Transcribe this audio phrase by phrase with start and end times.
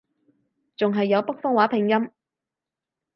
[0.77, 2.09] 仲係有北方話拼音